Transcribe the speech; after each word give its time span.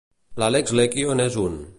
L'Álex 0.43 0.73
Lecquio 0.79 1.15
n'és 1.19 1.37
un. 1.47 1.61